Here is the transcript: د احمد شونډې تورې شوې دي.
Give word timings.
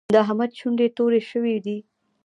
د 0.13 0.15
احمد 0.23 0.51
شونډې 0.59 0.87
تورې 0.97 1.21
شوې 1.29 1.55
دي. 1.65 1.77